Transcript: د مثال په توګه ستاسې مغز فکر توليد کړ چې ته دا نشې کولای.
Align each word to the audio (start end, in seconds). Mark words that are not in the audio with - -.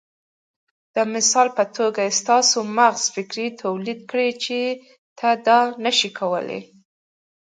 د 0.95 0.97
مثال 1.13 1.47
په 1.57 1.63
توګه 1.77 2.03
ستاسې 2.19 2.59
مغز 2.77 3.03
فکر 3.15 3.37
توليد 3.61 3.99
کړ 4.11 4.19
چې 4.43 4.59
ته 5.19 5.29
دا 5.47 5.59
نشې 5.85 6.09
کولای. 6.19 6.61